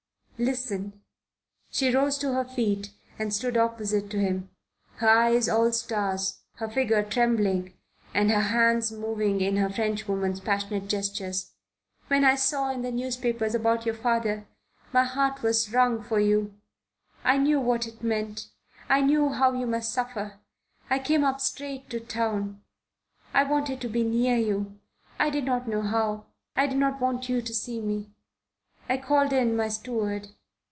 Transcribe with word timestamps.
Listen!" 0.41 1.01
She 1.69 1.93
rose 1.93 2.17
to 2.17 2.33
her 2.33 2.43
feet 2.45 2.89
and 3.19 3.31
stood 3.31 3.57
opposite 3.57 4.09
to 4.09 4.17
him, 4.19 4.49
her 4.95 5.07
eyes 5.07 5.47
all 5.47 5.71
stars, 5.71 6.39
her 6.55 6.67
figure 6.67 7.03
trembling 7.03 7.75
and 8.11 8.31
her 8.31 8.41
hands 8.41 8.91
moving 8.91 9.39
in 9.39 9.57
her 9.57 9.69
Frenchwoman's 9.69 10.39
passionate 10.39 10.87
gestures. 10.89 11.51
"When 12.07 12.25
I 12.25 12.33
saw 12.33 12.71
in 12.71 12.81
the 12.81 12.89
newspapers 12.91 13.53
about 13.53 13.85
your 13.85 13.93
father, 13.93 14.47
my 14.91 15.03
heart 15.03 15.43
was 15.43 15.71
wrung 15.71 16.01
for 16.01 16.19
you. 16.19 16.55
I 17.23 17.37
knew 17.37 17.59
what 17.59 17.85
it 17.85 18.01
meant. 18.01 18.47
I 18.89 19.01
knew 19.01 19.29
how 19.29 19.53
you 19.53 19.67
must 19.67 19.93
suffer. 19.93 20.39
I 20.89 20.97
came 20.97 21.23
up 21.23 21.39
straight 21.39 21.87
to 21.91 21.99
town. 21.99 22.63
I 23.31 23.43
wanted 23.43 23.79
to 23.81 23.87
be 23.87 24.01
near 24.01 24.37
you. 24.37 24.79
I 25.19 25.29
did 25.29 25.43
not 25.43 25.67
know 25.67 25.83
how. 25.83 26.25
I 26.55 26.65
did 26.65 26.77
not 26.79 26.99
want 26.99 27.29
you 27.29 27.43
to 27.43 27.53
see 27.53 27.79
me. 27.79 28.09
I 28.89 28.97
called 28.97 29.31
in 29.31 29.55
my 29.55 29.69
steward. 29.69 30.29